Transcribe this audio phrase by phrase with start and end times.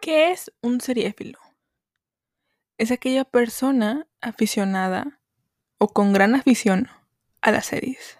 [0.00, 1.38] ¿Qué es un seriéfilo?
[2.78, 5.20] Es aquella persona aficionada
[5.76, 6.88] o con gran afición
[7.42, 8.16] a las series.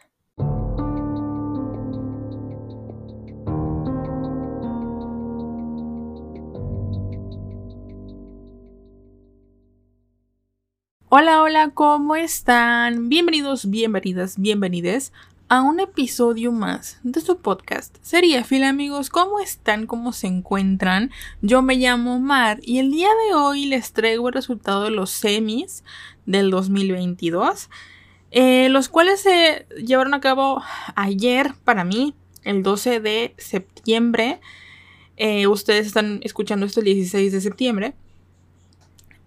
[11.09, 13.09] Hola, hola, ¿cómo están?
[13.09, 15.15] Bienvenidos, bienvenidas, bienvenides
[15.51, 17.97] a un episodio más de su podcast.
[18.03, 19.89] Sería Fila amigos, ¿cómo están?
[19.89, 21.11] ¿Cómo se encuentran?
[21.43, 25.11] Yo me llamo Mar y el día de hoy les traigo el resultado de los
[25.11, 25.83] semis
[26.25, 27.69] del 2022,
[28.31, 30.63] eh, los cuales se llevaron a cabo
[30.95, 34.41] ayer para mí, el 12 de septiembre.
[35.17, 37.95] Eh, ustedes están escuchando esto el 16 de septiembre.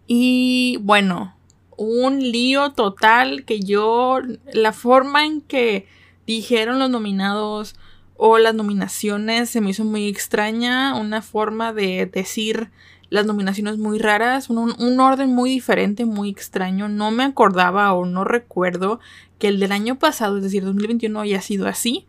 [0.07, 1.35] Y bueno,
[1.75, 4.21] un lío total que yo,
[4.53, 5.85] la forma en que
[6.25, 7.75] dijeron los nominados
[8.15, 12.71] o las nominaciones se me hizo muy extraña, una forma de decir
[13.09, 16.89] las nominaciones muy raras, un, orden muy diferente, muy extraño.
[16.89, 18.99] No me acordaba o no recuerdo
[19.37, 22.07] que el del año pasado, es decir, 2021, haya sido así.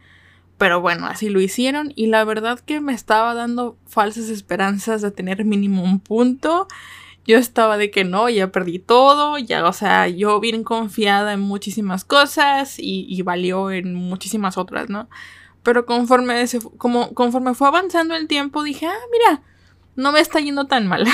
[0.56, 5.10] Pero bueno, así lo hicieron y la verdad que me estaba dando falsas esperanzas de
[5.10, 6.68] tener mínimo un punto
[7.26, 11.40] yo estaba de que no, ya perdí todo, ya, o sea, yo bien confiada en
[11.40, 15.08] muchísimas cosas y, valió en muchísimas otras, ¿no?
[15.62, 16.44] Pero conforme,
[16.76, 19.42] como, conforme fue avanzando el tiempo, dije, ah, mira,
[19.96, 21.06] no me está yendo tan mal.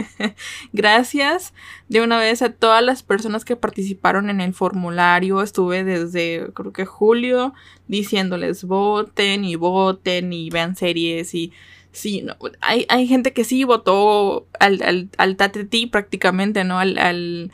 [0.72, 1.52] Gracias
[1.88, 5.42] de una vez a todas las personas que participaron en el formulario.
[5.42, 7.52] Estuve desde creo que julio
[7.88, 11.52] diciéndoles voten y voten y vean series y
[11.92, 16.78] Sí, no, hay, hay gente que sí votó al, al, al tateti prácticamente, ¿no?
[16.78, 17.52] Al, al,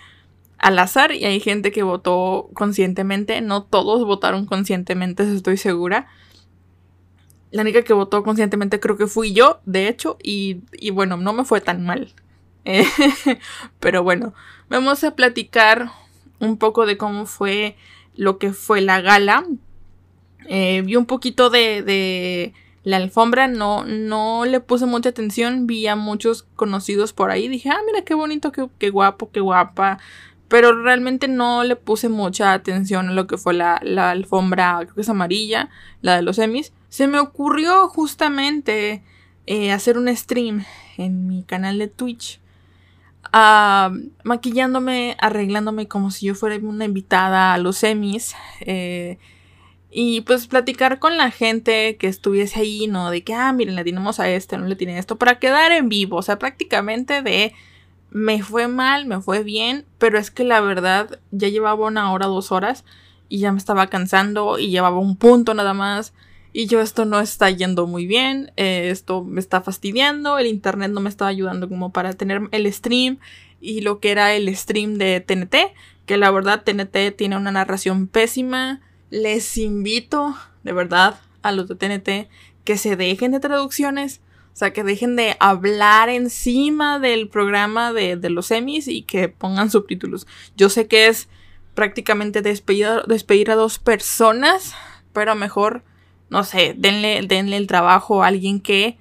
[0.58, 3.40] al, azar y hay gente que votó conscientemente.
[3.40, 6.06] No todos votaron conscientemente, estoy segura.
[7.50, 11.32] La única que votó conscientemente creo que fui yo, de hecho, y, y bueno, no
[11.32, 12.14] me fue tan mal.
[13.80, 14.34] pero bueno,
[14.68, 15.90] vamos a platicar
[16.38, 17.76] un poco de cómo fue
[18.14, 19.46] lo que fue la gala.
[20.48, 22.54] Eh, vi un poquito de, de
[22.88, 27.68] la alfombra no, no le puse mucha atención, vi a muchos conocidos por ahí, dije,
[27.68, 29.98] ah, mira qué bonito, qué, guapo, qué guapa,
[30.48, 33.76] pero realmente no le puse mucha atención a lo que fue la,
[34.10, 35.68] alfombra, creo que es amarilla,
[36.00, 36.72] la de los Emmys.
[36.88, 39.02] Se me ocurrió justamente
[39.44, 40.64] eh, hacer un stream
[40.96, 42.40] en mi canal de Twitch.
[43.34, 43.92] Ah,
[44.24, 48.34] maquillándome, arreglándome como si yo fuera una invitada a los Emmys.
[48.60, 49.18] Eh,
[49.90, 53.10] y pues platicar con la gente que estuviese ahí, ¿no?
[53.10, 55.88] De que, ah, miren, le tenemos a este, no le tiene esto, para quedar en
[55.88, 57.54] vivo, o sea, prácticamente de
[58.10, 62.26] me fue mal, me fue bien, pero es que la verdad ya llevaba una hora,
[62.26, 62.84] dos horas
[63.28, 66.14] y ya me estaba cansando y llevaba un punto nada más.
[66.52, 70.90] Y yo esto no está yendo muy bien, eh, esto me está fastidiando, el internet
[70.90, 73.18] no me estaba ayudando como para tener el stream
[73.60, 75.56] y lo que era el stream de TNT,
[76.06, 78.80] que la verdad TNT tiene una narración pésima,
[79.10, 82.30] les invito, de verdad, a los de TNT
[82.64, 84.20] que se dejen de traducciones.
[84.52, 89.70] O sea, que dejen de hablar encima del programa de, los semis y que pongan
[89.70, 90.26] subtítulos.
[90.56, 91.28] Yo sé que es
[91.74, 94.74] prácticamente despedir, despedir a dos personas,
[95.12, 95.84] pero mejor,
[96.28, 98.98] no sé, denle, denle el trabajo a alguien que,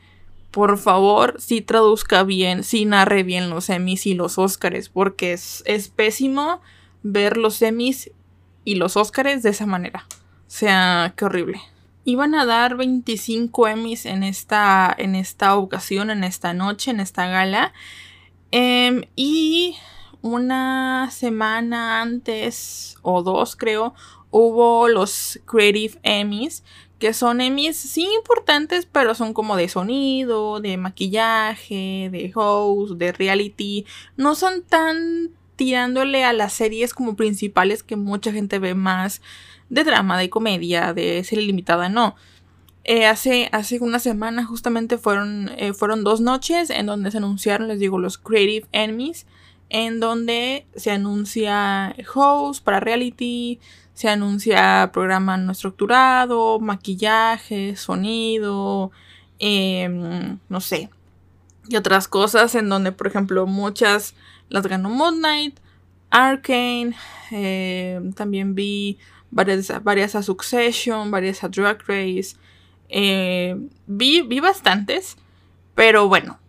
[0.51, 5.63] por favor, sí traduzca bien, sí narre bien los semis y los Óscares, porque es,
[5.65, 6.61] es pésimo
[7.01, 8.11] ver los semis
[8.67, 10.05] y los Óscares de esa manera.
[10.09, 11.61] O sea, qué horrible.
[12.03, 17.27] Iban a dar 25 Emmys en esta, en esta ocasión, en esta noche, en esta
[17.27, 17.71] gala.
[18.51, 19.77] Em, y
[20.21, 23.93] una semana antes, o dos creo,
[24.31, 26.65] hubo los Creative Emmys,
[26.99, 33.13] que son Emmys sí importantes, pero son como de sonido, de maquillaje, de host, de
[33.13, 33.85] reality.
[34.17, 39.21] No son tan tirándole a las series como principales que mucha gente ve más
[39.69, 42.15] de drama, de comedia, de serie limitada, no.
[42.85, 47.67] Eh, hace, hace una semana justamente fueron, eh, fueron dos noches en donde se anunciaron,
[47.67, 49.25] les digo, los Creative Enemies,
[49.69, 53.59] en donde se anuncia host para reality,
[53.93, 58.91] se anuncia programa no estructurado, maquillaje, sonido,
[59.39, 60.89] em, no sé,
[61.67, 64.15] y otras cosas en donde, por ejemplo, muchas
[64.49, 65.59] las ganó Moon Knight,
[66.09, 66.95] Arcane,
[67.31, 68.97] eh, también vi
[69.31, 72.35] varias, varias a Succession, varias a Drag Race,
[72.89, 73.55] eh,
[73.85, 75.17] vi, vi bastantes,
[75.75, 76.39] pero bueno,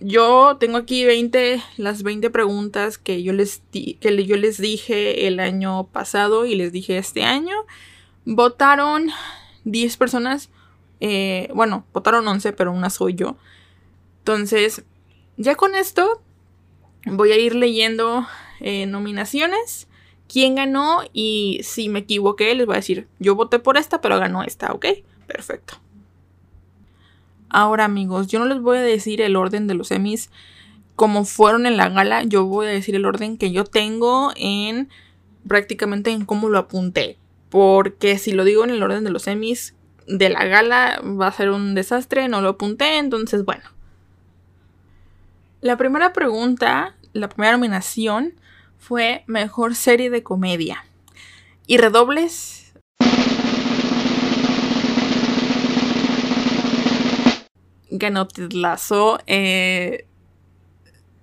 [0.00, 5.40] yo tengo aquí 20, las 20 preguntas que yo, les que yo les dije el
[5.40, 7.56] año pasado y les dije este año.
[8.24, 9.10] Votaron
[9.64, 10.50] 10 personas,
[11.00, 13.36] eh, bueno, votaron 11, pero una soy yo.
[14.20, 14.84] Entonces,
[15.40, 16.20] Ya con esto
[17.12, 18.26] voy a ir leyendo
[18.60, 19.88] eh, nominaciones,
[20.28, 24.18] quién ganó y si me equivoqué les voy a decir, yo voté por esta, pero
[24.18, 24.86] ganó esta, ¿ok?
[25.26, 25.74] Perfecto.
[27.50, 30.30] Ahora amigos, yo no les voy a decir el orden de los Emmys
[30.96, 34.88] como fueron en la gala, yo voy a decir el orden que yo tengo en
[35.46, 37.18] prácticamente en cómo lo apunté.
[37.50, 39.74] Porque si lo digo en el orden de los Emmys
[40.08, 43.62] de la gala va a ser un desastre, no lo apunté, entonces bueno.
[45.60, 48.34] La primera pregunta, la primera nominación
[48.78, 50.84] fue Mejor Serie de Comedia.
[51.66, 52.72] Y redobles.
[57.90, 59.18] Ganó Ted.
[59.26, 60.06] Eh,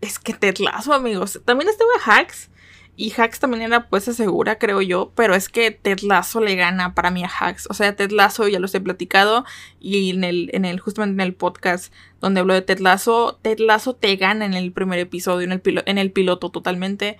[0.01, 0.55] es que Ted
[0.93, 1.39] amigos.
[1.45, 2.49] También estuvo Hacks.
[2.97, 5.11] Y Hacks también era pues segura, creo yo.
[5.15, 7.67] Pero es que Ted Lasso le gana para mí a Hacks.
[7.69, 9.45] O sea, Ted Lasso ya los he platicado.
[9.79, 13.59] Y en el, en el, justamente en el podcast donde hablo de Ted Lasso, Ted
[13.59, 17.17] Lasso te gana en el primer episodio, en el, en el piloto totalmente.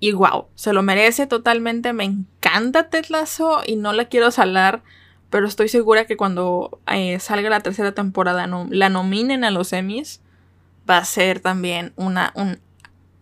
[0.00, 1.92] Y wow, se lo merece totalmente.
[1.92, 4.82] Me encanta Ted Lasso y no la quiero salar.
[5.30, 9.72] Pero estoy segura que cuando eh, salga la tercera temporada no, la nominen a los
[9.72, 10.20] Emmys.
[10.90, 12.58] Va a ser también una, un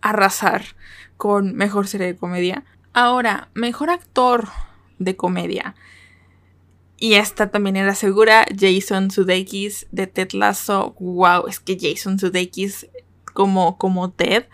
[0.01, 0.63] arrasar
[1.21, 2.65] con mejor serie de comedia.
[2.95, 4.49] Ahora, mejor actor
[4.99, 5.75] de comedia.
[6.97, 10.95] Y esta también era segura, Jason Sudeikis de Ted Lasso.
[10.99, 12.89] Wow, es que Jason Sudeikis
[13.35, 14.47] como, como Ted,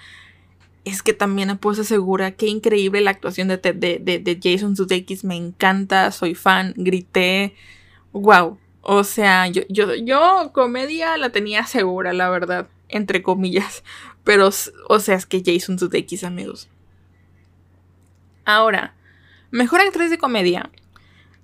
[0.84, 2.32] es que también puse segura.
[2.32, 5.22] Qué increíble la actuación de, Ted, de, de, Jason Sudeikis.
[5.22, 7.54] Me encanta, soy fan, grité.
[8.10, 8.58] Wow.
[8.80, 12.66] O sea, yo, yo, yo comedia la tenía segura, la verdad.
[12.88, 13.82] Entre comillas.
[14.24, 14.50] Pero,
[14.88, 16.68] o sea, es que Jason Sudeikis, amigos.
[18.44, 18.94] Ahora,
[19.50, 20.70] mejor actriz de comedia.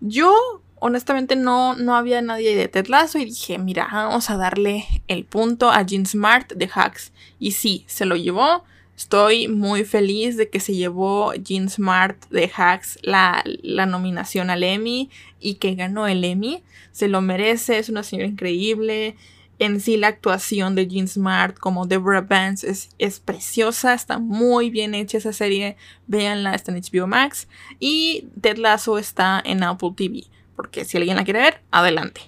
[0.00, 0.34] Yo,
[0.80, 5.70] honestamente, no, no había nadie de Ted y dije, mira, vamos a darle el punto
[5.70, 7.12] a Jean Smart de Hacks.
[7.38, 8.64] Y sí, se lo llevó.
[8.96, 14.62] Estoy muy feliz de que se llevó Jean Smart de Hacks la, la, nominación al
[14.62, 15.10] Emmy
[15.40, 16.62] y que ganó el Emmy.
[16.92, 19.16] Se lo merece, es una señora increíble
[19.62, 24.70] en sí la actuación de Jean Smart como Deborah Vance es, es, preciosa, está muy
[24.70, 25.76] bien hecha esa serie,
[26.06, 27.48] véanla, está en HBO Max
[27.78, 30.24] y Ted Lasso está en Apple TV,
[30.56, 32.22] porque si alguien la quiere ver, adelante.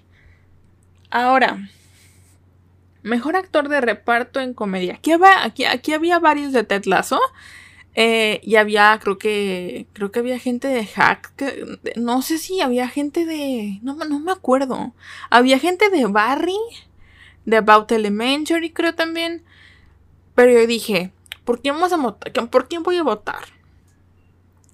[1.11, 1.69] Ahora,
[3.03, 4.95] mejor actor de reparto en comedia.
[4.95, 7.21] Aquí, había, aquí, aquí había varios de Ted Lasso.
[7.97, 11.33] Eh, y había, creo que, creo que había gente de Hack,
[11.95, 14.95] no sé si había gente de, no, no me acuerdo,
[15.31, 16.59] había gente de Barry,
[17.45, 19.43] de About Elementary, creo también.
[20.35, 21.13] Pero yo dije,
[21.45, 22.51] ¿por quién, vamos a votar?
[22.51, 23.45] ¿por quién voy a votar?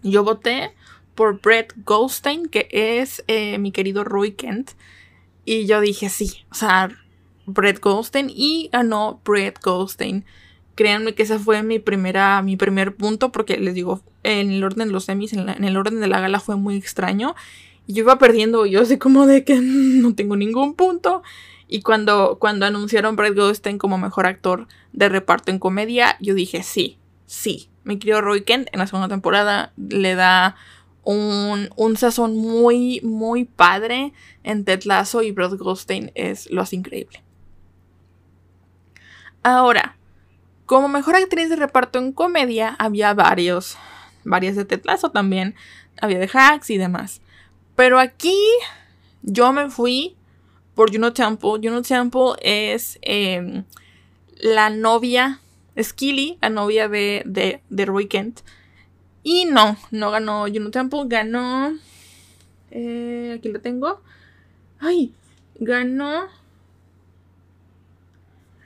[0.02, 0.72] Yo voté
[1.14, 4.70] por Brett Goldstein, que es eh, mi querido Roy Kent.
[5.44, 6.90] Y yo dije, sí, o sea,
[7.46, 8.30] Brett Goldstein.
[8.34, 10.24] Y ganó Brett Goldstein.
[10.76, 14.88] Créanme que ese fue mi primera, mi primer punto, porque les digo, en el orden
[14.88, 17.34] de los semis, en, en el orden de la gala fue muy extraño.
[17.86, 21.22] Y yo iba perdiendo, yo sé como de que no tengo ningún punto.
[21.72, 26.64] Y cuando, cuando anunciaron Brett Goldstein como mejor actor de reparto en comedia, yo dije,
[26.64, 27.70] sí, sí.
[27.84, 30.56] Mi querido Roy Kent en la segunda temporada le da
[31.04, 34.12] un, un sazón muy, muy padre
[34.42, 37.22] en Ted Lasso y Brett Goldstein es lo hace increíble.
[39.44, 39.96] Ahora,
[40.66, 43.78] como mejor actriz de reparto en comedia, había varios,
[44.24, 45.54] varias de Ted Lasso también,
[46.02, 47.22] había de Hacks y demás.
[47.76, 48.36] Pero aquí
[49.22, 50.16] yo me fui
[50.74, 51.60] por Juno Temple.
[51.62, 53.64] Juno Temple es em,
[54.36, 55.40] la novia,
[55.80, 58.40] Skilly, la novia de, de, de Roy Kent.
[59.22, 61.76] Y no, no ganó Juno Temple, ganó...
[62.70, 64.00] Eh, aquí lo tengo.
[64.78, 65.12] Ay,
[65.56, 66.28] ganó...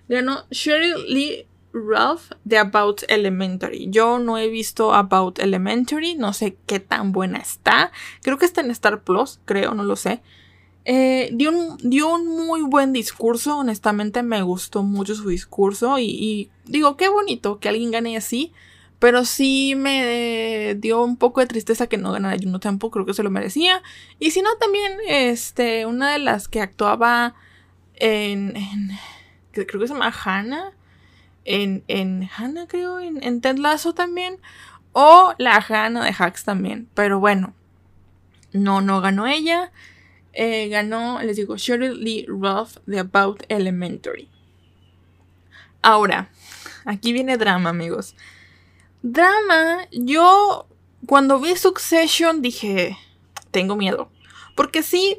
[0.07, 3.89] Ganó Sheryl Lee Ralph de About Elementary.
[3.91, 7.91] Yo no he visto About Elementary, no sé qué tan buena está.
[8.23, 10.23] Creo que está en Star Plus, creo, no lo sé.
[10.87, 16.51] Eh, dio, un, dio, un, muy buen discurso, honestamente me gustó mucho su discurso y,
[16.67, 18.53] digo, qué bonito que alguien gane así,
[18.99, 23.15] pero sí me dio un poco de tristeza que no ganara Juno Temple, creo que
[23.15, 23.83] se lo merecía.
[24.19, 27.35] Y si no, también, este, una de las que actuaba
[27.97, 28.91] en, en
[29.53, 30.73] creo que se llama Hannah,
[31.45, 34.39] en, en Hannah creo, en, en Ted Lasso también,
[34.93, 37.55] o la Hannah de Hacks también, pero bueno,
[38.53, 39.73] no, no ganó ella.
[40.35, 44.29] Eh, ganó, les digo, Shirley Lee Roth de About Elementary.
[45.81, 46.31] Ahora,
[46.85, 48.17] aquí viene drama, amigos.
[49.03, 50.67] Drama, yo
[51.07, 52.97] cuando vi Succession dije,
[53.51, 54.11] tengo miedo.
[54.57, 55.19] Porque sí,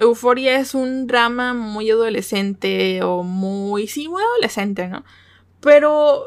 [0.00, 5.04] Euphoria es un drama muy adolescente o muy, sí, muy adolescente, ¿no?
[5.60, 6.24] Pero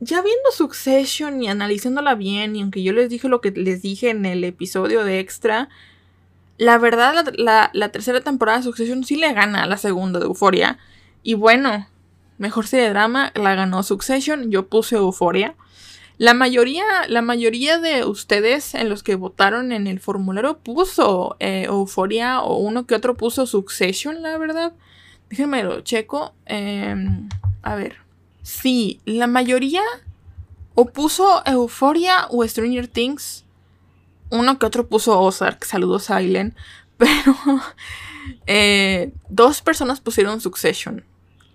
[0.00, 4.10] ya viendo Succession y analizándola bien, y aunque yo les dije lo que les dije
[4.10, 5.68] en el episodio de extra,
[6.58, 10.78] la verdad la, tercera temporada de Succession sí le gana a la segunda de Euforia.
[11.22, 11.88] Y bueno,
[12.36, 15.54] mejor serie de drama la ganó Succession, yo puse Euforia.
[16.18, 21.66] La mayoría, la mayoría de ustedes en los que votaron en el formulario puso eh,
[21.68, 24.72] Euforia o uno que otro puso Succession, la verdad.
[25.30, 26.34] Déjenme lo checo.
[26.46, 27.28] Em,
[27.62, 27.98] a ver.
[28.42, 29.82] Sí, la mayoría
[30.74, 33.44] o puso Euphoria o Stranger Things.
[34.30, 36.54] Uno que otro puso Ozark, saludos a Aileen.
[36.98, 37.34] Pero
[38.46, 41.04] eh, dos personas pusieron Succession.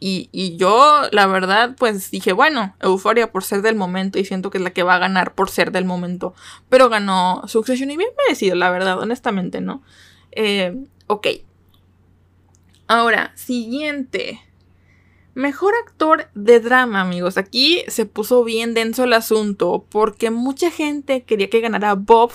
[0.05, 4.57] Y, yo, la verdad, pues dije, bueno, Euphoria por ser del momento y siento que
[4.57, 6.33] es la que va a ganar por ser del momento.
[6.67, 9.81] Pero ganó Succession y bien merecido, la verdad, honestamente, ¿no?
[10.33, 10.75] Eh,
[11.07, 11.27] ok.
[12.87, 14.41] Ahora, siguiente.
[15.35, 17.37] Mejor actor de drama, amigos.
[17.37, 22.31] Aquí se puso bien denso el asunto porque mucha gente quería que ganara Bob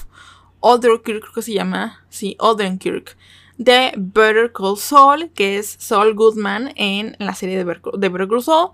[0.60, 2.04] Odenkirk, creo que se llama.
[2.08, 3.16] Sí, Odenkirk.
[3.56, 8.70] De Better Call Saul, que es Saul Goodman en la serie de Better, Call Saul.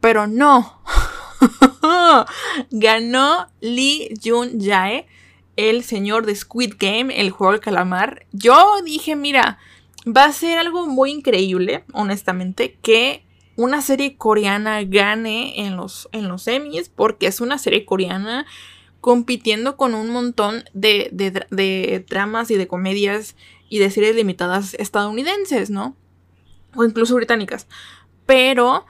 [0.00, 0.82] Pero no.
[2.70, 5.06] Ganó Lee Jun Jae,
[5.56, 8.26] el señor de Squid Game, el juego del calamar.
[8.32, 9.58] Yo dije, mira,
[10.06, 13.24] va a ser algo muy increíble, honestamente, que
[13.56, 18.46] una serie coreana gane en los, en los Emmys, porque es una serie coreana
[19.00, 23.36] compitiendo con un montón de, de, dramas y de comedias
[23.68, 25.96] y de series limitadas estadounidenses, ¿no?
[26.76, 27.66] O incluso británicas.
[28.26, 28.86] Pero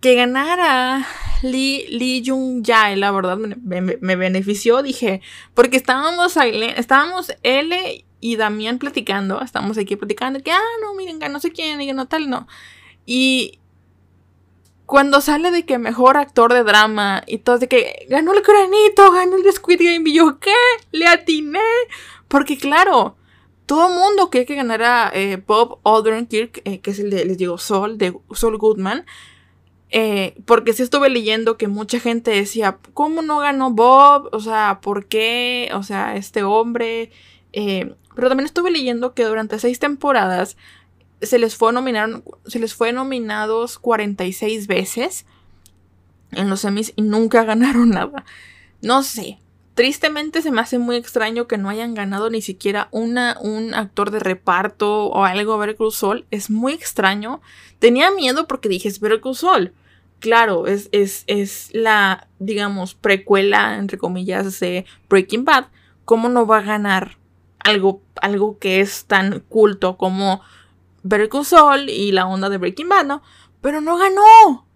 [0.00, 1.06] que ganara
[1.42, 5.22] Lee, Lee Jung Jae, la verdad me, me, benefició, dije,
[5.54, 6.36] porque estábamos,
[6.76, 11.80] estábamos L y Damián platicando, estábamos aquí platicando, que, ah, no, miren, no sé quién,
[11.80, 12.46] y no tal, no.
[13.06, 13.58] Y,
[14.86, 19.10] cuando sale de que mejor actor de drama y todo de que ganó el granito,
[19.12, 20.54] ganó el Squid Game y yo, ¿qué?
[20.92, 21.60] Le atiné.
[22.28, 23.16] Porque claro,
[23.66, 27.56] todo mundo quiere que ganara eh, Bob Odenkirk, eh, que es el de, les digo,
[27.56, 29.06] Sol, de Sol Goodman.
[29.90, 34.28] Eh, porque sí estuve leyendo que mucha gente decía, ¿cómo no ganó Bob?
[34.32, 35.70] O sea, ¿por qué?
[35.74, 37.10] O sea, este hombre.
[37.52, 40.56] pero también estuve leyendo que durante seis temporadas
[41.22, 45.26] se les fue nominaron, se les fue nominados 46 veces
[46.32, 48.24] en los Emmys y nunca ganaron nada.
[48.82, 49.38] No sé.
[49.74, 54.12] Tristemente se me hace muy extraño que no hayan ganado ni siquiera una, un actor
[54.12, 56.26] de reparto o algo a ver Sol.
[56.30, 57.40] Es muy extraño.
[57.80, 59.72] Tenía miedo porque dije, es Better Sol.
[60.20, 65.66] Claro, es, es, es la, digamos, precuela, entre comillas, de Breaking Bad.
[66.04, 67.18] ¿Cómo no va a ganar
[67.58, 70.40] algo, algo que es tan culto como
[71.04, 73.22] Better Call y la onda de Breaking Bad, ¿no?
[73.60, 74.66] Pero no ganó.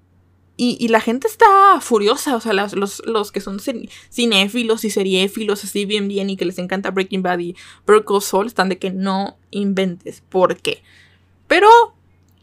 [0.61, 3.61] Y, la gente está furiosa, o sea, los, que son
[4.11, 7.56] cinéfilos y seriéfilos así bien bien y que les encanta Breaking Bad y
[7.87, 10.20] Better Call están de que no inventes.
[10.28, 10.82] ¿Por qué?
[11.47, 11.68] Pero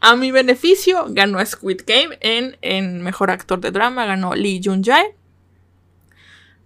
[0.00, 4.82] a mi beneficio ganó Squid Game en, en Mejor Actor de Drama, ganó Lee Jun
[4.82, 5.14] Jae.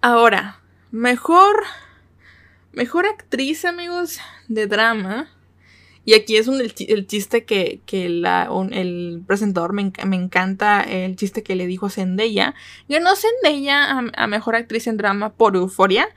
[0.01, 0.61] Ahora,
[0.93, 1.65] mejor,
[2.73, 5.29] mejor actriz, amigos, de drama.
[6.05, 11.67] Y aquí es un, el, chiste que, el presentador me, encanta, el chiste que le
[11.67, 12.55] dijo a Zendaya.
[12.89, 16.09] Ganó Zendaya a, Mejor Actriz en Drama por Euforia.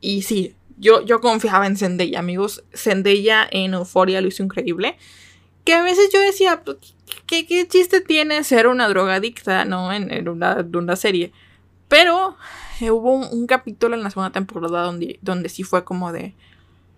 [0.00, 2.64] Y sí, yo, yo confiaba en Zendaya, amigos.
[2.72, 4.96] Zendaya en Euforia lo hizo increíble.
[5.64, 6.78] Que a veces yo decía, pues,
[7.26, 9.92] ¿qué, qué chiste tiene ser una drogadicta, no?
[9.92, 11.32] En, una, serie.
[11.88, 12.36] Pero
[12.80, 16.34] eh, hubo un, un, capítulo en la segunda temporada donde, donde sí fue como de,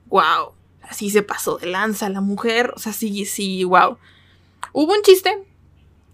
[0.06, 0.52] wow,
[0.88, 3.98] así se pasó de lanza la mujer, o sea, sí, sí, wow.
[4.72, 5.44] Hubo un chiste,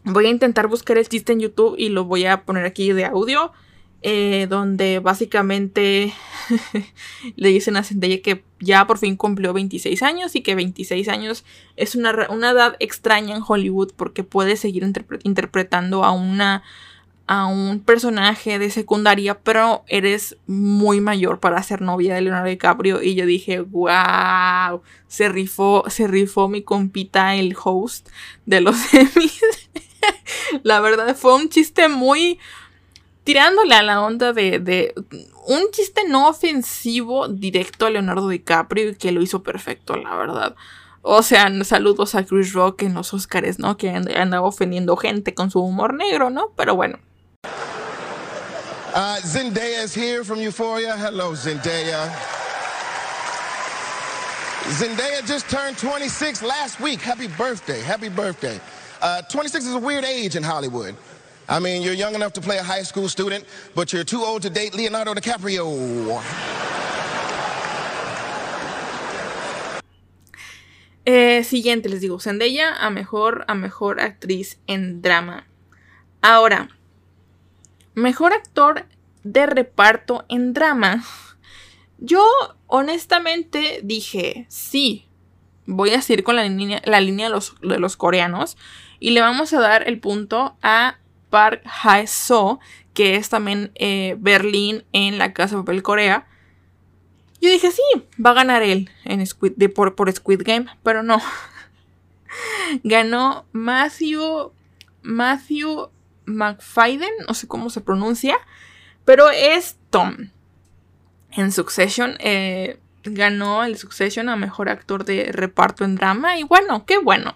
[0.05, 3.05] voy a intentar buscar el chiste en YouTube y lo voy a poner aquí de
[3.05, 3.53] audio,
[4.03, 6.13] eh, donde básicamente
[7.37, 11.45] le dicen a Zendaya que ya por fin cumplió 26 años y que 26 años
[11.77, 14.85] es una, una edad extraña en Hollywood porque puede seguir
[15.23, 16.63] interpretando a una
[17.27, 23.03] a un personaje de secundaria, pero eres muy mayor para ser novia de Leonardo DiCaprio.
[23.03, 28.09] Y yo dije, wow, se rifó, se rifó mi compita, el host
[28.45, 29.41] de los Emmys.
[30.63, 32.39] la verdad fue un chiste muy
[33.25, 34.95] tirándole a la onda de, de,
[35.47, 40.55] un chiste no ofensivo directo a Leonardo DiCaprio y que lo hizo perfecto, la verdad.
[41.01, 43.77] O sea, saludos a Chris Rock en los Oscars, ¿no?
[43.79, 46.53] Que andaba ofendiendo gente con su humor negro, ¿no?
[46.57, 46.99] Pero bueno,
[48.95, 50.97] uh, Zendaya is here from Euphoria.
[50.97, 52.09] Hello, Zendaya.
[54.79, 57.01] Zendaya just turned 26 last week.
[57.01, 57.81] Happy birthday.
[57.83, 58.61] Happy birthday.
[59.03, 60.97] Uh, 26 is a weird age in Hollywood.
[61.49, 64.43] I mean, you're young enough to play a high school student, but you're too old
[64.43, 66.23] to date Leonardo DiCaprio.
[71.07, 75.45] Eh, siguiente, les digo, Zendaya a mejor, a mejor actriz en drama.
[76.23, 76.71] Ahora,
[77.95, 78.87] mejor actor
[79.23, 81.03] de reparto en drama.
[81.99, 82.25] Yo
[82.67, 85.07] honestamente dije, sí,
[85.67, 88.57] voy a seguir con la línea, de, los, de los coreanos
[89.01, 90.99] y le vamos a dar el punto a
[91.31, 92.61] Park Hae-soo,
[92.93, 96.27] que es también eh, Berlín en la Casa de Papel Corea.
[97.41, 97.83] Yo dije, sí,
[98.25, 99.25] va a ganar él en
[99.75, 101.21] por Squid Game, pero no.
[102.85, 104.53] Ganó Matthew,
[105.03, 105.91] Matthew
[106.27, 108.37] McFadden, no sé cómo se pronuncia,
[109.05, 110.31] pero es Tom.
[111.33, 116.87] En Succession, eh, ganó el Succession a mejor actor de reparto en drama, y bueno,
[116.87, 117.35] qué bueno.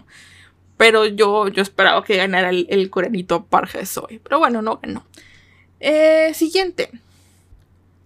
[0.77, 4.21] Pero yo, yo esperaba que ganara el, el coreanito Parja Soy.
[4.21, 5.05] Pero bueno, no ganó.
[5.81, 6.91] Eh, siguiente.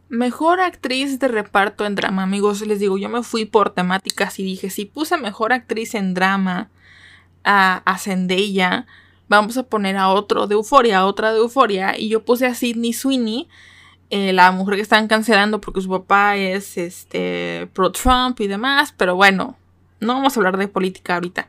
[0.08, 2.22] Mejor actriz de reparto en drama.
[2.22, 6.14] Amigos, les digo, yo me fui por temáticas y dije, si puse mejor actriz en
[6.14, 6.70] drama
[7.44, 8.86] a, a Zendaya,
[9.28, 11.98] vamos a poner a otro de Euforia, a otra de Euforia.
[11.98, 13.48] Y yo puse a Sidney Sweeney,
[14.10, 18.94] eh, la mujer que están cancelando porque su papá es este pro Trump y demás.
[18.96, 19.56] Pero bueno,
[20.00, 21.48] no vamos a hablar de política ahorita.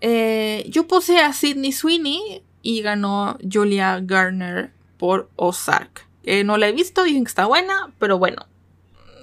[0.00, 6.06] Eh, yo puse a Sidney Sweeney y ganó Julia Garner por Ozark.
[6.44, 8.46] no la he visto, dicen que está buena, pero bueno,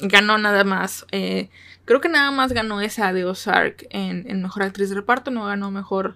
[0.01, 1.05] ganó nada más.
[1.11, 1.49] Eh,
[1.85, 5.71] creo que nada más ganó esa de Ozark en, Mejor Actriz de Reparto, no ganó
[5.71, 6.15] Mejor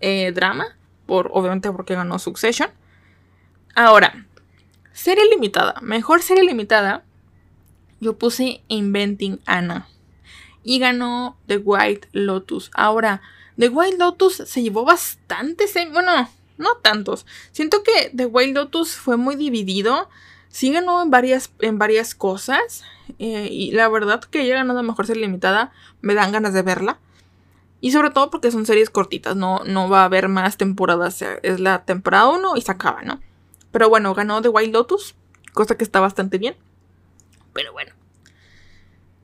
[0.00, 0.76] eh, Drama,
[1.08, 2.70] por, obviamente porque ganó Succession.
[3.74, 4.26] Ahora,
[4.92, 5.80] serie limitada.
[5.80, 7.02] Mejor serie limitada,
[7.98, 9.88] yo puse Inventing Anna.
[10.62, 12.70] Y ganó The White Lotus.
[12.74, 13.22] Ahora,
[13.56, 17.24] The Wild Lotus se llevó bastantes, bueno, no tantos.
[17.52, 20.10] Siento que The Wild Lotus fue muy dividido.
[20.48, 22.84] Sí ganó en varias, en varias cosas.
[23.18, 25.72] Eh, y la verdad que ella ganó de mejor ser limitada.
[26.02, 26.98] Me dan ganas de verla.
[27.80, 29.36] Y sobre todo porque son series cortitas.
[29.36, 31.22] No, no va a haber más temporadas.
[31.42, 33.20] Es la temporada 1 y se acaba, ¿no?
[33.70, 35.14] Pero bueno, ganó The Wild Lotus.
[35.52, 36.56] Cosa que está bastante bien.
[37.52, 37.92] Pero bueno.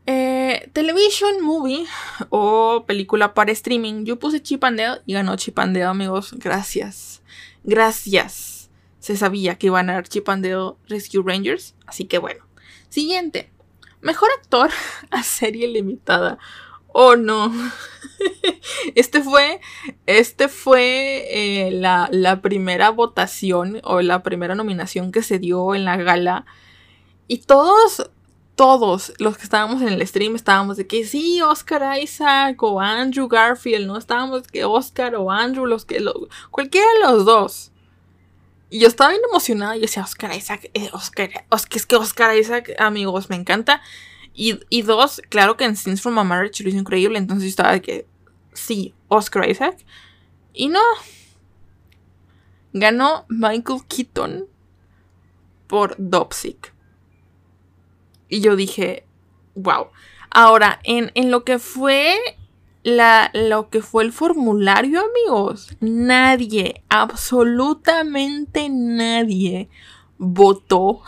[0.07, 1.87] Eh, television Movie
[2.29, 4.05] o película para streaming.
[4.05, 6.35] Yo puse Chip and Dale y ganó Chip and Dale, amigos.
[6.39, 7.23] Gracias.
[7.65, 8.71] Gracias.
[8.99, 11.75] Se sabía que iban a dar Chip and Dale Rescue Rangers.
[11.87, 12.45] Así que bueno.
[12.89, 13.51] Siguiente.
[14.01, 14.71] Mejor actor
[15.11, 16.39] a serie limitada.
[16.97, 17.53] Oh no.
[18.95, 19.61] Este fue.
[20.07, 25.85] Este fue eh, la, la primera votación o la primera nominación que se dio en
[25.85, 26.47] la gala.
[27.27, 28.11] Y todos
[28.55, 33.27] todos los que estábamos en el stream estábamos de que sí, Oscar Isaac o Andrew
[33.27, 36.01] Garfield, no estábamos que Oscar o Andrew, los que
[36.53, 37.73] cualquiera de los dos.
[38.71, 41.31] Y yo estaba bien emocionada y decía, Oscar Isaac, eh, Oscar,
[41.75, 43.83] es que Oscar Isaac, amigos, me encanta.
[44.35, 47.51] Y, y, dos, claro que en Scenes from a Marriage lo hizo increíble, entonces yo
[47.51, 48.07] estaba de que
[48.53, 49.85] sí, Oscar Isaac.
[50.53, 50.81] Y no.
[52.73, 54.47] Ganó Michael Keaton
[55.67, 56.75] por Dopsic.
[58.29, 59.07] Y yo dije,
[59.55, 59.89] wow.
[60.31, 62.17] Ahora, en, lo que fue
[62.83, 69.69] la, lo que fue el formulario, amigos, nadie, absolutamente nadie
[70.19, 71.03] votó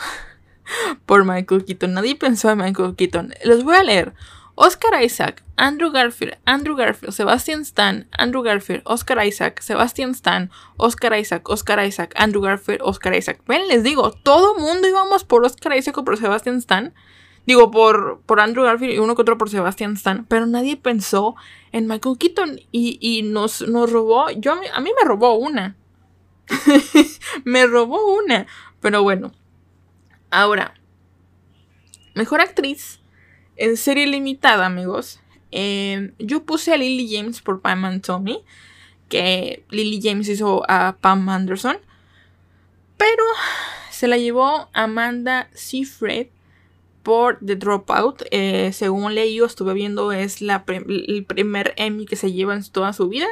[1.07, 1.95] por Michael Keaton.
[1.95, 3.35] Nadie pensó en Michael Keaton.
[3.45, 4.15] Les voy a leer.
[4.59, 11.13] Oscar Isaac, Andrew Garfield, Andrew Garfield, Sebastian Stan, Andrew Garfield, Oscar Isaac, Sebastian Stan, Oscar
[11.15, 13.43] Isaac, Oscar Isaac, Andrew Garfield, Oscar Isaac.
[13.47, 16.95] Ven, les digo, todo mundo íbamos por Oscar Isaac o por Sebastian Stan.
[17.47, 20.25] Digo, por, por Andrew Garfield y uno que otro por Sebastian Stan.
[20.25, 21.37] Pero nadie pensó
[21.71, 22.61] en Michael Keaton.
[22.73, 24.31] Y, nos, nos robó.
[24.31, 25.77] Yo, a mí, me robó una.
[27.45, 28.47] me robó una.
[28.81, 29.33] Pero bueno.
[30.37, 30.75] Ahora.
[32.13, 33.01] Mejor actriz.
[33.57, 35.19] En serie limitada, amigos.
[35.51, 38.45] Em, yo puse a Lily James por Pam and Tommy.
[39.09, 41.79] Que Lily James hizo a Pam Anderson.
[42.99, 43.25] Pero
[43.91, 46.27] se la llevó Amanda Seyfried
[47.03, 48.25] por The Dropout.
[48.31, 52.63] Eh, según leí o estuve viendo, es la el primer Emmy que se lleva en
[52.71, 53.29] toda su vida.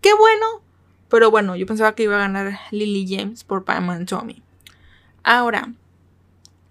[0.00, 0.64] ¡Qué bueno!
[1.08, 4.42] Pero bueno, yo pensaba que iba a ganar Lily James por Pam and Tommy.
[5.22, 5.72] Ahora,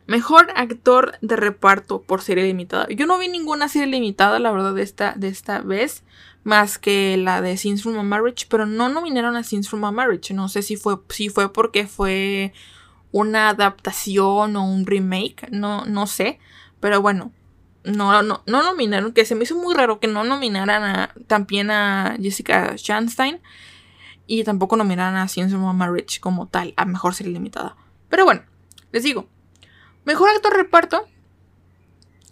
[0.07, 2.87] mejor actor de reparto por serie limitada.
[2.89, 6.03] Yo no vi ninguna serie limitada, la verdad, de esta, de esta vez.
[6.43, 8.47] Más que la de Scenes from a Marriage.
[8.49, 10.33] Pero no nominaron a Scenes from a Marriage.
[10.33, 12.53] No sé si fue, si fue porque fue
[13.11, 16.39] una adaptación o un remake, no, no sé,
[16.79, 17.31] pero bueno,
[17.83, 21.71] no, no, no nominaron, que se me hizo muy raro que no nominaran a, también
[21.71, 23.41] a Jessica Chastain.
[24.29, 27.77] Y tampoco nominaron a Ciencia Mama Rich como tal, a mejor serie limitada.
[28.09, 28.41] Pero bueno,
[28.91, 29.29] les digo.
[30.07, 31.05] Mejor actor reparto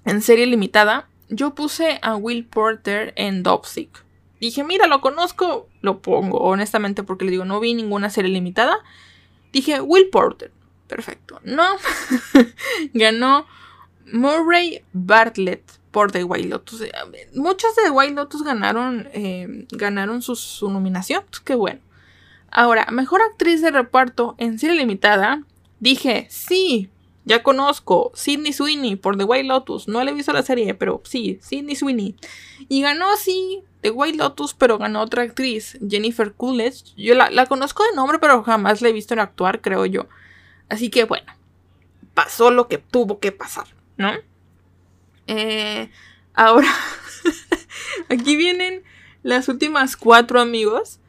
[0.06, 1.10] en serie limitada.
[1.28, 4.06] Yo puse a Will Porter en Dopsic.
[4.40, 8.78] Dije, mira, lo conozco, lo pongo, honestamente, porque le digo, no vi ninguna serie limitada.
[9.52, 10.54] Dije, Will Porter.
[10.88, 11.42] Perfecto.
[11.44, 11.66] No.
[12.94, 13.46] Ganó
[14.06, 16.80] Murray Bartlett por The White Lotus.
[16.80, 16.94] Eh,
[17.34, 21.26] muchos de The White Lotus ganaron, eh, ganaron su, su nominación.
[21.30, 21.82] Pues qué bueno.
[22.52, 25.44] Ahora, mejor actriz de reparto en serie limitada.
[25.82, 26.90] Dije, sí,
[27.26, 29.88] ya conozco Sidney Sweeney por The White Lotus.
[29.88, 32.16] No le he visto la serie, pero sí, Sidney Sweeney.
[32.70, 36.94] Y ganó así The White Lotus, pero ganó otra actriz, Jennifer Coolidge.
[36.96, 40.08] Yo la, la, conozco de nombre, pero jamás la he visto en actuar, creo yo.
[40.70, 41.34] Así que bueno,
[42.14, 44.12] pasó lo que tuvo que pasar, ¿no?
[45.28, 45.90] Eh,
[46.34, 46.72] ahora,
[48.10, 48.84] aquí vienen
[49.24, 51.00] las últimas cuatro amigos.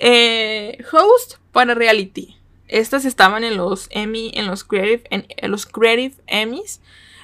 [0.00, 2.35] Eh, host para reality.
[2.68, 6.80] Estas estaban en los Emmy, en los Creative, en, los Creative Emmys.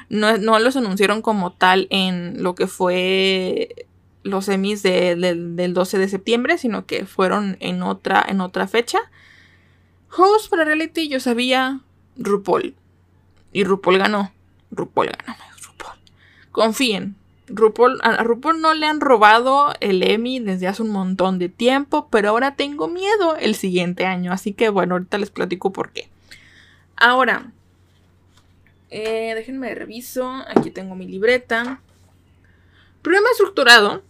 [0.08, 3.86] No, no, los anunciaron como tal en lo que fue
[4.22, 8.68] los Emmys de, de, del 12 de septiembre, sino que fueron en otra, en otra
[8.68, 9.00] fecha.
[10.16, 11.80] Host para reality yo sabía
[12.16, 12.74] RuPaul.
[13.52, 14.32] Y RuPaul ganó.
[14.70, 15.38] RuPaul ganó.
[15.62, 15.98] RuPaul.
[16.50, 17.16] Confíen.
[17.52, 22.08] RuPaul, a RuPaul no le han robado el Emmy desde hace un montón de tiempo,
[22.10, 24.32] pero ahora tengo miedo el siguiente año.
[24.32, 26.08] Así que bueno, ahorita les platico por qué.
[26.96, 27.52] Ahora,
[28.90, 30.30] eh, déjenme reviso.
[30.54, 31.80] Aquí tengo mi libreta.
[33.00, 34.02] Programa estructurado.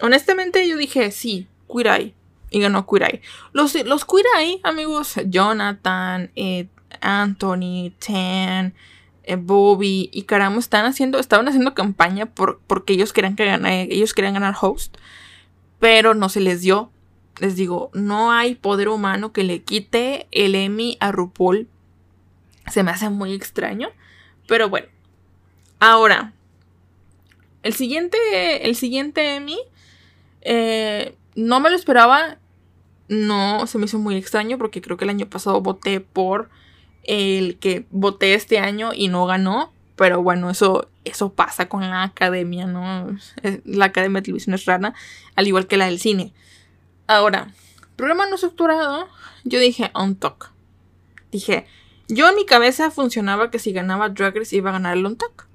[0.00, 2.14] Honestamente yo dije, sí, Eye.
[2.50, 3.22] Y ganó Eye.
[3.52, 4.06] Los, los
[4.38, 6.30] Eye, amigos, Jonathan,
[7.00, 8.74] Anthony, Tan,
[9.38, 14.14] Bobby y Caramo están haciendo, estaban haciendo campaña por, porque ellos querían, que gane, ellos
[14.14, 14.96] querían ganar host,
[15.78, 16.90] pero no se les dio.
[17.38, 21.68] Les digo, no hay poder humano que le quite el Emmy a RuPaul.
[22.70, 23.88] Se me hace muy extraño,
[24.46, 24.86] pero bueno.
[25.80, 26.32] Ahora,
[27.62, 28.18] el siguiente,
[28.68, 29.58] el siguiente Emmy,
[30.42, 32.38] eh, no me lo esperaba.
[33.08, 36.50] No, se me hizo muy extraño porque creo que el año pasado voté por
[37.04, 39.72] el que voté este año y no ganó.
[39.96, 43.16] Pero bueno, eso, eso pasa con la academia, ¿no?
[43.64, 44.94] La academia de televisión es rara,
[45.36, 46.32] al igual que la del cine.
[47.06, 47.52] Ahora,
[47.96, 49.06] programa no estructurado,
[49.44, 50.50] yo dije on talk.
[51.30, 51.66] Dije,
[52.08, 55.16] yo en mi cabeza funcionaba que si ganaba Drag Race iba a ganar el on
[55.16, 55.46] talk.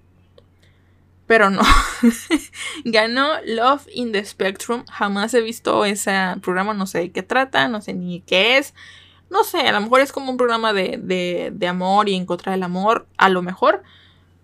[1.28, 1.62] Pero no.
[2.86, 4.86] Ganó Love in the Spectrum.
[4.90, 8.74] Jamás he visto ese programa, no sé de qué trata, no sé ni qué es.
[9.30, 12.56] No sé, a lo mejor es como un programa de, de, de amor y encontrar
[12.56, 13.84] el amor, a lo mejor.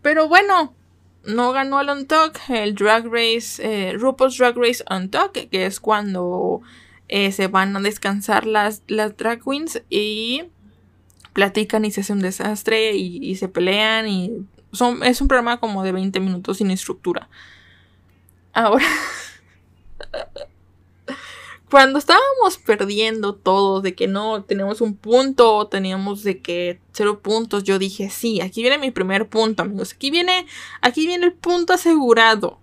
[0.02, 0.74] Pero bueno,
[1.24, 5.66] no ganó el On Talk, el Drag Race, eh, RuPaul's Drag Race On Talk, que
[5.66, 6.62] es cuando
[7.08, 10.44] eh, se van a descansar las, las drag queens y
[11.32, 15.60] platican y se hace un desastre y, y se pelean y son, es un programa
[15.60, 17.30] como de 20 minutos sin estructura.
[18.54, 18.86] Ahora...
[21.74, 27.64] cuando estábamos perdiendo todo, de que no tenemos un punto, teníamos de que cero puntos,
[27.64, 29.94] yo dije, sí, aquí viene mi primer punto, amigos.
[29.94, 30.46] Aquí viene,
[30.82, 32.60] aquí viene el punto asegurado.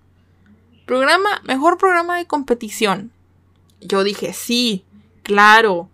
[0.86, 3.10] Programa, mejor programa de competición.
[3.80, 4.84] Yo dije, sí,
[5.24, 5.90] claro.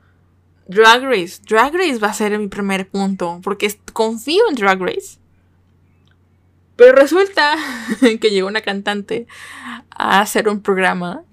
[0.68, 5.18] Drag Race, Drag Race va a ser mi primer punto, porque confío en Drag Race.
[6.76, 7.56] Pero resulta
[8.20, 9.26] que llegó una cantante
[9.88, 11.24] a hacer un programa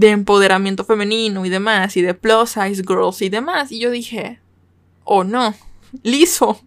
[0.00, 3.70] de empoderamiento femenino y demás, y de plus size girls y demás.
[3.70, 4.40] Y yo dije,
[5.04, 5.54] oh no,
[6.02, 6.58] liso.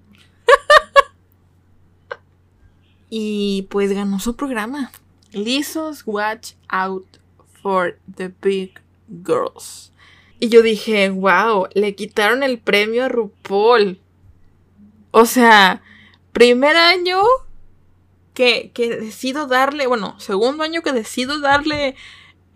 [3.10, 4.92] y pues ganó su programa.
[5.32, 7.08] Lisos Watch Out
[7.64, 9.92] for the Big Girls.
[10.40, 14.00] Y yo dije, wow, le quitaron el premio a RuPaul.
[15.10, 15.82] O sea,
[16.34, 17.20] primer año
[18.36, 21.96] que, que decido darle, bueno, segundo año que decido darle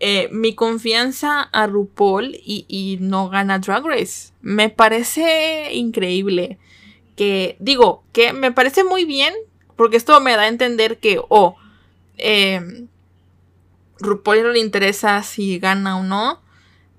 [0.00, 4.32] eh, mi confianza a RuPaul y, no gana Drag Race.
[4.40, 6.58] Me parece increíble.
[7.16, 9.34] Que, digo, que me parece muy bien,
[9.76, 11.56] porque esto me da a entender que, oh,
[12.16, 12.86] eh,
[13.98, 16.40] RuPaul no le interesa si gana o no.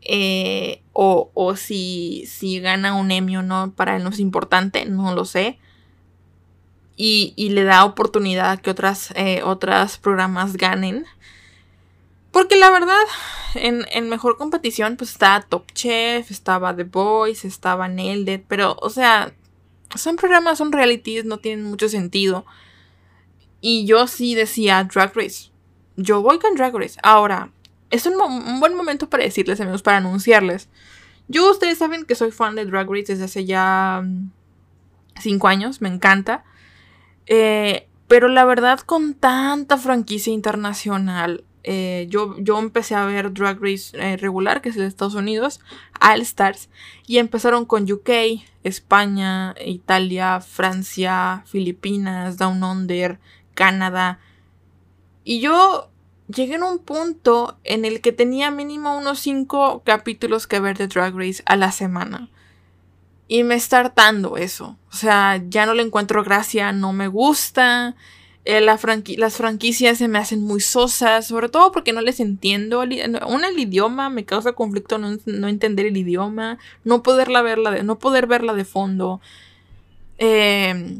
[0.01, 4.85] Eh, o, o si, si, gana un Emmy o no, para él no es importante,
[4.85, 5.59] no lo sé.
[6.97, 11.05] Y, y le da oportunidad a que otras, eh, otras programas ganen.
[12.31, 13.01] Porque la verdad,
[13.55, 19.33] en, mejor competición, pues estaba Top Chef, estaba The Boys, estaba Nailed pero, o sea,
[19.95, 22.45] son programas, son realities, no tienen mucho sentido.
[23.61, 25.51] Y yo sí decía Drag Race.
[25.95, 26.99] Yo voy con Drag Race.
[27.03, 27.51] Ahora,
[27.89, 30.69] es un, un buen momento para decirles, amigos, para anunciarles.
[31.27, 34.31] Yo, ustedes saben que soy fan de Drag Race desde hace ya mm,
[35.19, 36.43] cinco años, me encanta.
[37.27, 43.61] Eh, pero la verdad, con tanta franquicia internacional, eh, yo, yo empecé a ver Drag
[43.61, 45.59] Race eh, regular, que es de Estados Unidos,
[46.01, 46.67] All Stars,
[47.05, 48.09] y empezaron con UK,
[48.63, 53.19] España, Italia, Francia, Filipinas, Down Under,
[53.53, 54.17] Canadá.
[55.23, 55.91] Y yo
[56.27, 60.87] llegué a un punto en el que tenía mínimo unos 5 capítulos que ver de
[60.87, 62.31] Drag Race a la semana.
[63.27, 64.75] Y me está hartando eso.
[64.91, 67.95] O sea, ya no le encuentro gracia, no me gusta.
[68.45, 68.81] Eh, las
[69.35, 72.81] franquicias se me hacen muy sosas, sobre todo porque no les entiendo.
[72.81, 77.99] Una, el idioma me causa conflicto no, entender el idioma, no poderla verla de, no
[77.99, 79.19] poder verla de fondo.
[80.17, 80.97] Eh,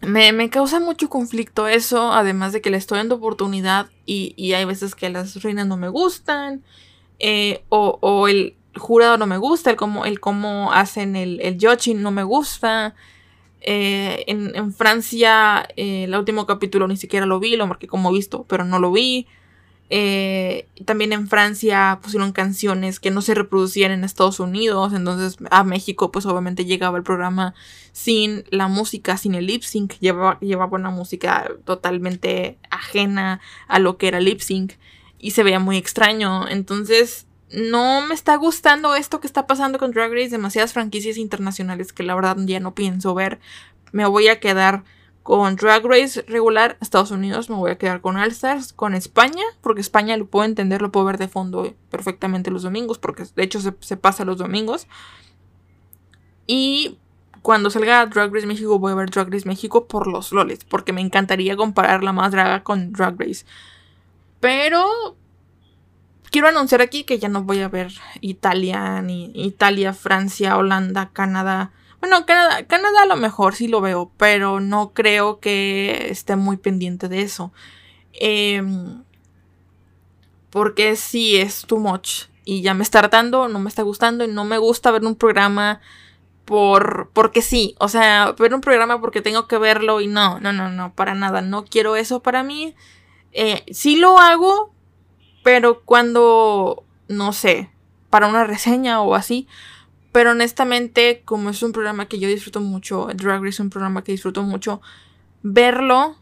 [0.00, 4.94] me, causa mucho conflicto eso, además de que le estoy dando oportunidad y, hay veces
[4.94, 6.62] que las reinas no me gustan,
[7.18, 12.02] eh, o, el jurado no me gusta, el cómo, el cómo hacen el, el judging
[12.02, 12.94] no me gusta.
[13.60, 18.44] Eh, en, Francia, eh, el último capítulo ni siquiera lo vi, lo marqué como visto,
[18.48, 19.26] pero no lo vi.
[19.90, 25.64] Eh, también en Francia pusieron canciones que no se reproducían en Estados Unidos, entonces a
[25.64, 27.54] México pues obviamente llegaba el programa
[27.92, 33.96] sin la música, sin el lip sync, llevaba, llevaba una música totalmente ajena a lo
[33.96, 34.74] que era lip sync
[35.18, 39.92] y se veía muy extraño, entonces no me está gustando esto que está pasando con
[39.92, 43.40] Drag Race, demasiadas franquicias internacionales que la verdad ya no pienso ver,
[43.92, 44.84] me voy a quedar
[45.28, 49.42] con Drag Race regular, Estados Unidos, me voy a quedar con All Stars, con España,
[49.60, 53.42] porque España lo puedo entender, lo puedo ver de fondo perfectamente los domingos, porque de
[53.42, 54.86] hecho se, pasa los domingos.
[56.46, 56.96] Y
[57.42, 60.94] cuando salga Drag Race México, voy a ver Drag Race México por los loles, porque
[60.94, 63.44] me encantaría comparar la más draga con Drag Race.
[64.40, 64.86] Pero
[66.30, 71.72] quiero anunciar aquí que ya no voy a ver Italia, ni Italia, Francia, Holanda, Canadá
[72.00, 76.56] bueno, Canadá, Canadá a lo mejor sí lo veo, pero no creo que esté muy
[76.56, 77.52] pendiente de eso.
[78.12, 79.02] Em,
[80.50, 82.26] porque sí es too much.
[82.44, 85.16] Y ya me está hartando, no me está gustando y no me gusta ver un
[85.16, 85.80] programa
[86.44, 90.52] por porque sí, o sea, ver un programa porque tengo que verlo y no, no,
[90.52, 92.74] no, no, para nada, no quiero eso para mí.
[93.32, 94.72] Eh, sí lo hago,
[95.48, 97.70] pero cuando, no sé,
[98.10, 99.48] para una reseña o así,
[100.12, 104.04] pero honestamente, como es un programa que yo disfruto mucho, Drag Race es un programa
[104.04, 104.82] que disfruto mucho,
[105.42, 106.16] verlo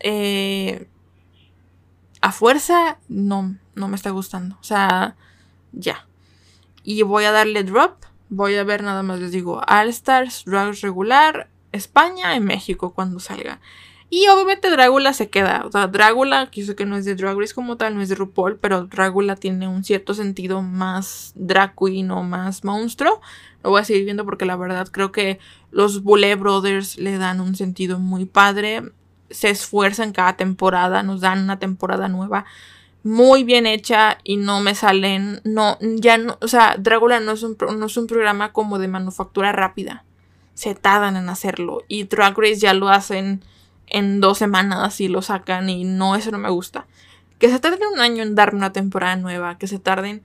[0.00, 0.88] eh,
[2.20, 4.56] a fuerza no, no me está gustando.
[4.60, 5.14] O sea,
[5.70, 6.08] ya.
[6.82, 8.04] Y voy a darle drop.
[8.30, 13.20] Voy a ver nada más, les digo, All Stars, Drag regular, España y México cuando
[13.20, 13.60] salga.
[14.12, 15.64] Y obviamente Drácula se queda.
[15.64, 18.16] O sea, Drácula, que que no es de Drag Race como tal, no es de
[18.16, 23.20] RuPaul, pero Drácula tiene un cierto sentido más drag queen o más monstruo.
[23.62, 25.38] Lo voy a seguir viendo porque la verdad creo que
[25.70, 28.82] los Bullet Brothers le dan un sentido muy padre.
[29.30, 32.46] Se esfuerzan cada temporada, nos dan una temporada nueva
[33.02, 37.42] muy bien hecha y no me salen, no, ya no, o sea, Drácula no es
[37.42, 40.04] un, no es un programa como de manufactura rápida.
[40.52, 43.42] Se tardan en hacerlo y Drag Race ya lo hacen
[43.90, 46.86] en dos semanas y lo sacan y no, eso no me gusta.
[47.38, 50.22] Que se tarden un año en darme una temporada nueva, que se tarden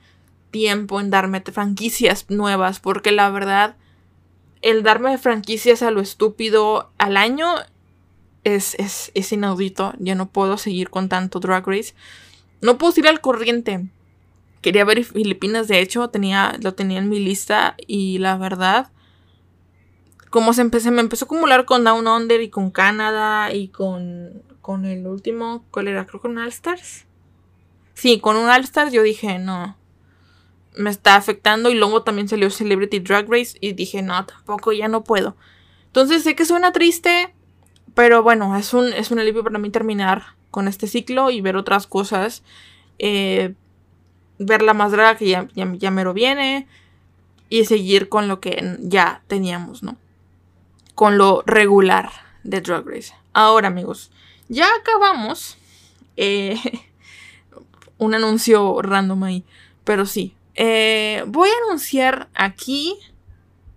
[0.52, 3.76] tiempo en darme franquicias nuevas, porque la verdad,
[4.62, 7.56] el darme franquicias a lo estúpido al año
[8.44, 9.94] es, es, es inaudito.
[10.00, 11.94] Ya no puedo seguir con tanto Drag Race.
[12.62, 13.86] No puedo ir al corriente.
[14.62, 18.90] Quería ver Filipinas, de hecho, tenía, lo tenía en mi lista y la verdad
[20.36, 24.44] como se, empecé, me empezó a acumular con Down Under y con Canadá y con,
[24.60, 26.06] con el último, ¿cuál era?
[26.06, 27.06] Creo que un All Stars.
[27.94, 29.78] Sí, con un All Stars yo dije, no,
[30.76, 34.90] me está afectando y luego también salió Celebrity Drag Race y dije, no, tampoco, ya
[34.90, 35.38] no puedo.
[35.86, 37.34] Entonces sé que suena triste,
[37.94, 41.56] pero bueno, es un, es un alivio para mí terminar con este ciclo y ver
[41.56, 42.44] otras cosas.
[43.00, 43.54] Eh,
[44.38, 46.68] ver la más draga que ya, ya, ya mero viene
[47.48, 49.96] y seguir con lo que ya teníamos, ¿no?
[50.96, 52.10] Con lo regular
[52.44, 53.14] de Drag Race.
[53.34, 54.12] Ahora, amigos,
[54.48, 55.58] ya acabamos.
[56.16, 56.56] Eh,
[57.98, 59.44] un anuncio random ahí.
[59.84, 60.34] Pero sí.
[60.56, 62.96] Eh, voy a anunciar aquí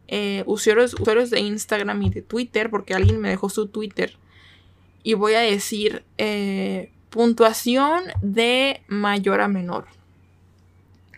[0.06, 2.70] eh, usuarios, usuarios, de Instagram y de Twitter.
[2.70, 4.16] Porque alguien me dejó su Twitter.
[5.02, 6.04] Y voy a decir
[7.10, 9.86] puntuación de mayor a menor.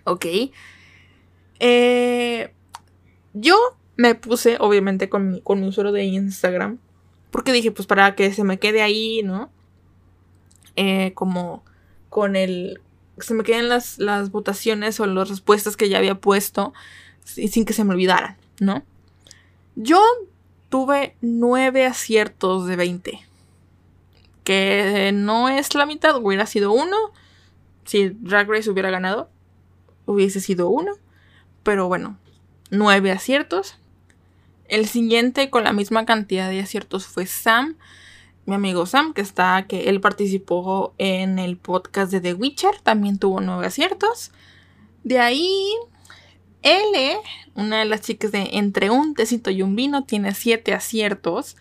[0.05, 0.27] Ok.
[3.35, 6.79] yo me puse, obviamente, con mi, con mi usuario de Instagram.
[7.31, 9.51] Porque dije, pues para que se me quede ahí, ¿no?
[10.75, 11.63] Eh, como
[12.09, 12.81] con el.
[13.19, 16.73] Se me queden las, las votaciones o las respuestas que ya había puesto
[17.25, 18.83] sin que se me olvidaran, ¿no?
[19.77, 20.01] Yo
[20.71, 23.21] tuve 9 aciertos de 20.
[24.45, 26.97] Que no es la mitad, hubiera sido uno.
[27.85, 29.29] Si Drag Race hubiera ganado,
[30.07, 30.93] hubiese sido uno.
[31.63, 32.17] Pero bueno,
[32.71, 33.77] 9 aciertos.
[34.71, 37.77] El siguiente con la misma cantidad de aciertos fue Sam,
[38.47, 43.19] mi amigo Sam, que está, que él participó en el podcast de The Witcher, también
[43.19, 44.31] tuvo 9 aciertos.
[45.03, 45.75] De ahí
[46.63, 47.17] L,
[47.57, 51.57] una de las chicas de Entre un tecito y un vino, tiene 7 aciertos.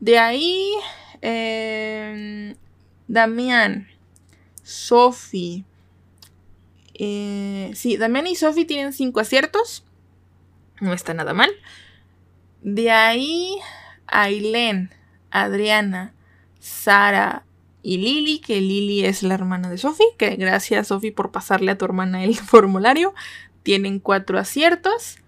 [0.00, 0.70] De ahí,
[1.22, 2.54] eh,
[3.08, 3.88] Damián,
[4.62, 5.64] Sophie.
[6.92, 9.84] Sí, Damián y Sophie tienen 5 aciertos.
[10.82, 11.50] No está nada mal.
[12.66, 13.56] De ahí,
[14.08, 14.90] Ailén,
[15.30, 16.12] Adriana,
[16.58, 17.44] Sara
[17.80, 21.78] y Lili, que Lili es la hermana de Sophie, que gracias Sophie por pasarle a
[21.78, 23.14] tu hermana el formulario
[23.62, 25.18] tienen cuatro aciertos.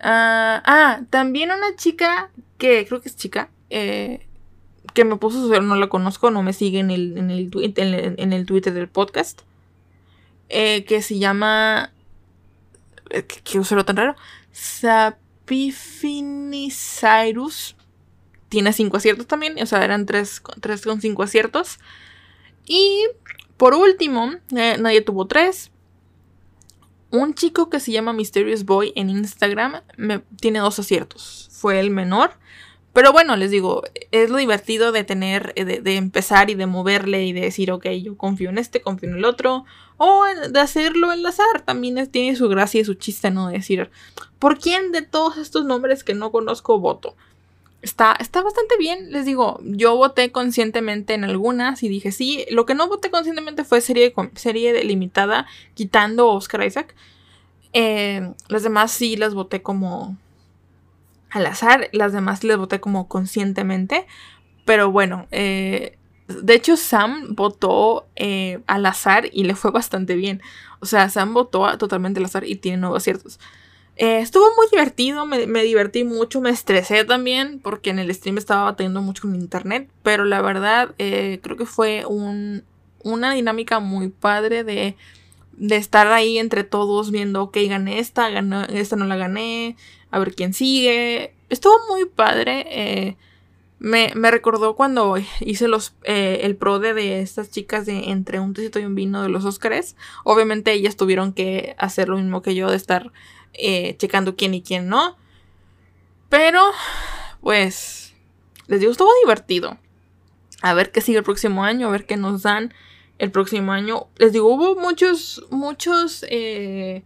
[0.00, 4.26] ah, ah también una chica que creo que es chica, eh,
[4.92, 8.74] que me puso su no la conozco, no me sigue en el, en el, Twitter
[8.74, 9.40] del podcast,
[10.50, 11.90] eh, que se llama,
[13.08, 14.14] eh, que tan raro,
[15.48, 17.76] Sapifinicyrus.
[18.48, 21.78] Tiene cinco aciertos también, o sea, eran tres, tres con cinco aciertos.
[22.66, 23.06] Y
[23.56, 25.70] por último, nadie tuvo tres,
[27.10, 29.82] un chico que se llama Mysterious Boy en Instagram
[30.40, 31.48] tiene dos aciertos.
[31.52, 32.32] Fue el menor.
[32.92, 37.32] Pero bueno, les digo, es lo divertido de tener, de, empezar y de moverle y
[37.32, 39.64] de decir, ok, yo confío en este, confío en el otro.
[39.98, 41.62] O de hacerlo al azar.
[41.64, 43.48] También tiene su gracia y su chiste, ¿no?
[43.48, 43.90] decir,
[44.38, 47.14] ¿por quién de todos estos nombres que no conozco voto?
[47.80, 52.66] Está, está bastante bien, les digo, yo voté conscientemente en algunas y dije sí, lo
[52.66, 56.94] que no voté conscientemente fue serie, serie limitada, quitando Oscar Isaac.
[57.72, 60.16] Eh, las demás sí las voté como
[61.30, 64.06] al azar, las demás las voté como conscientemente,
[64.64, 65.97] pero bueno, eh,
[66.28, 70.42] de hecho Sam votó eh, al azar y le fue bastante bien.
[70.80, 73.40] O sea, Sam votó totalmente al azar y tiene nuevos aciertos.
[73.96, 78.64] Eh, estuvo muy divertido, me, divertí mucho, me estresé también porque en el stream estaba
[78.64, 82.62] batallando mucho con internet, pero la verdad eh, creo que fue un,
[83.02, 84.94] una dinámica muy padre de,
[85.70, 88.28] estar ahí entre todos viendo, ok, gané esta,
[88.68, 89.76] esta no la gané,
[90.12, 91.34] a ver quién sigue.
[91.48, 93.16] Estuvo muy padre.
[93.78, 98.54] Me, me, recordó cuando hice los el pro de, de estas chicas de entre un
[98.54, 99.96] tecito y un vino de los Óscares.
[100.24, 103.12] Obviamente ellas tuvieron que hacer lo mismo que yo de estar
[103.54, 105.16] eh, checando quién y quién no.
[106.28, 106.62] Pero,
[107.40, 108.14] pues,
[108.66, 109.78] les digo, estuvo divertido.
[110.60, 112.74] A ver qué sigue el próximo año, a ver qué nos dan
[113.18, 114.08] el próximo año.
[114.16, 117.02] Les digo, hubo muchos, muchos, eh,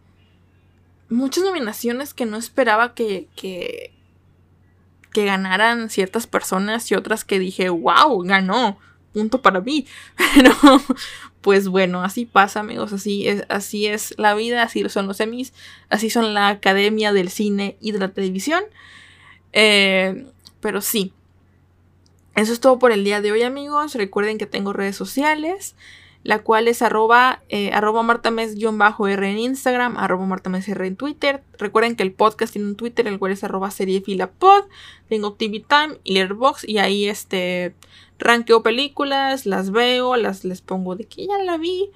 [1.08, 3.92] muchas nominaciones que no esperaba que, que,
[5.12, 8.78] que ganaran ciertas personas y otras que dije, wow, ganó
[9.12, 9.86] punto para mí.
[10.34, 10.54] Pero,
[11.40, 12.92] pues bueno, así pasa, amigos.
[12.92, 15.52] Así es, así es la vida, así son los semis,
[15.90, 18.62] así son la academia del cine y de la televisión.
[19.52, 20.26] Eh,
[20.60, 21.12] pero sí.
[22.34, 23.94] Eso es todo por el día de hoy, amigos.
[23.94, 25.74] Recuerden que tengo redes sociales
[26.24, 27.72] la cual es arroba, eh,
[28.04, 31.42] martames-r en Instagram, arroba martamesr en Twitter.
[31.58, 34.64] Recuerden que el podcast tiene un Twitter, el cual es arroba seriefilapod.
[35.08, 37.74] Tengo TV Time y Letterboxd y ahí este
[38.18, 41.90] ranqueo películas, las veo, las les pongo de que ya la vi.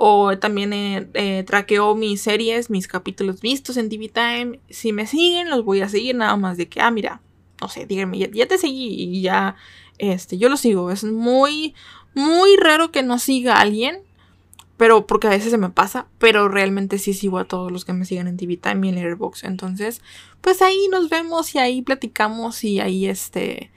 [0.00, 4.60] O también eh, eh, traqueo mis series, mis capítulos vistos en TV Time.
[4.70, 7.20] Si me siguen, los voy a seguir nada más de que, ah, mira,
[7.60, 9.56] no sé, díganme, ya, ya te seguí y ya,
[9.98, 10.90] este, yo lo sigo.
[10.90, 11.74] Es muy,
[12.14, 14.00] muy raro que no siga a alguien,
[14.76, 17.92] pero porque a veces se me pasa, pero realmente sí sigo a todos los que
[17.92, 19.44] me sigan en TV Time y en Airbox.
[19.44, 20.00] Entonces,
[20.40, 23.70] pues ahí nos vemos y ahí platicamos y ahí este...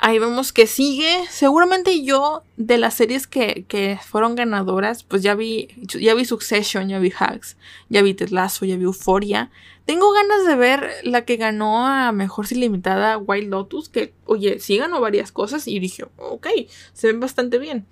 [0.00, 1.24] Ahí vemos que sigue.
[1.28, 6.88] Seguramente yo, de las series que, que fueron ganadoras, pues ya vi, ya vi Succession,
[6.88, 7.56] ya vi Hacks,
[7.88, 9.50] ya vi Ted ya vi Euphoria.
[9.86, 14.60] Tengo ganas de ver la que ganó a Mejor Sin Limitada, Wild Lotus, que, oye,
[14.60, 16.46] sí ganó varias cosas y dije, ok,
[16.92, 17.86] se ven bastante bien.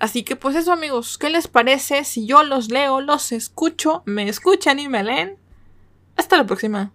[0.00, 4.28] Así que pues eso amigos, ¿qué les parece si yo los leo, los escucho, me
[4.28, 5.36] escuchan y me leen?
[6.16, 6.92] Hasta la próxima.